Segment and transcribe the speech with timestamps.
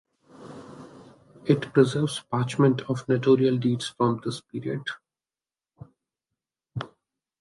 [1.45, 4.81] It preserves parchments of notarial deeds from this period.